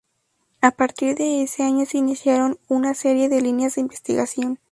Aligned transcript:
A 0.61 0.71
partir 0.71 1.15
de 1.15 1.43
ese 1.43 1.61
año 1.61 1.85
se 1.85 1.99
iniciaron 1.99 2.57
una 2.67 2.95
serie 2.95 3.29
de 3.29 3.39
líneas 3.39 3.75
de 3.75 3.81
investigación. 3.81 4.57